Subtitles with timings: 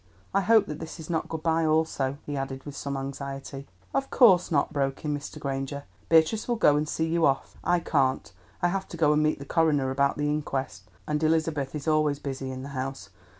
[0.33, 3.67] I hope that this is not good bye also," he added with some anxiety.
[3.93, 5.37] "Of course not," broke in Mr.
[5.37, 5.83] Granger.
[6.09, 7.55] "Beatrice will go and see you off.
[7.63, 8.33] I can't;
[8.63, 12.17] I have to go and meet the coroner about the inquest, and Elizabeth is always
[12.17, 13.11] busy in the house.